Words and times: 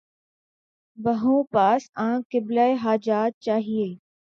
بھَوں 0.97 1.43
پاس 1.53 1.89
آنکھ 1.99 2.27
قبلۂِ 2.31 2.69
حاجات 2.83 3.31
چاہیے 3.39 3.87